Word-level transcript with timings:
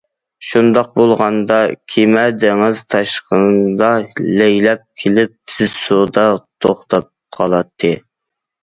شۇنداق 0.51 0.87
بولغاندا 1.01 1.59
كېمە 1.95 2.23
دېڭىز 2.45 2.81
تاشقىنىدا 2.95 3.91
لەيلەپ 4.41 4.85
كېلىپ 5.03 5.37
تېيىز 5.53 5.81
سۇدا 5.87 6.29
توختاپ 6.67 7.11
قالاتتى. 7.39 7.97